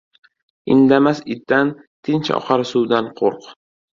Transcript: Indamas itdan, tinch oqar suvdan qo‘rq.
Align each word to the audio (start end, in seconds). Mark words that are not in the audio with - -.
Indamas 0.75 1.19
itdan, 1.35 1.69
tinch 2.09 2.31
oqar 2.39 2.65
suvdan 2.73 3.13
qo‘rq. 3.21 3.49